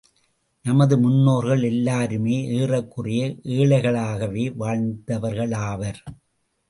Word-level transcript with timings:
நமது 0.65 0.99
முன்னோர்கள் 0.99 1.63
எல்லாருமே 1.63 2.37
ஏறக்குறைய 2.51 3.27
ஏழைகளாகவே 3.57 4.45
வாழ்ந்தவர்களாவர். 4.59 6.01